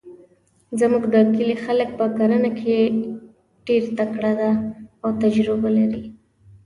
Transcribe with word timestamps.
زموږ 0.79 1.03
د 1.13 1.15
کلي 1.35 1.55
خلک 1.65 1.89
په 1.99 2.05
کرنه 2.17 2.49
کې 2.59 2.75
ډیرتکړه 3.65 4.31
ده 4.39 4.51
او 5.03 5.09
تجربه 5.21 5.69
لري 5.77 6.03